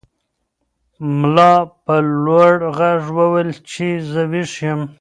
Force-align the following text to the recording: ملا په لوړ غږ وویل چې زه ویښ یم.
ملا 1.19 1.53
په 1.83 1.95
لوړ 2.23 2.55
غږ 2.77 3.01
وویل 3.17 3.49
چې 3.69 3.85
زه 4.09 4.21
ویښ 4.31 4.53
یم. 4.65 4.81